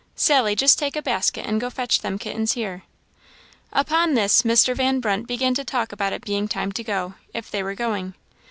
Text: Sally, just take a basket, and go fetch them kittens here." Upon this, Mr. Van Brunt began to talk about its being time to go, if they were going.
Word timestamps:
Sally, 0.15 0.55
just 0.55 0.79
take 0.79 0.95
a 0.95 1.01
basket, 1.03 1.45
and 1.45 1.61
go 1.61 1.69
fetch 1.69 2.01
them 2.01 2.17
kittens 2.17 2.53
here." 2.53 2.81
Upon 3.71 4.15
this, 4.15 4.41
Mr. 4.41 4.75
Van 4.75 4.99
Brunt 4.99 5.27
began 5.27 5.53
to 5.53 5.63
talk 5.63 5.91
about 5.91 6.11
its 6.11 6.25
being 6.25 6.47
time 6.47 6.71
to 6.71 6.83
go, 6.83 7.13
if 7.35 7.51
they 7.51 7.61
were 7.61 7.75
going. 7.75 8.15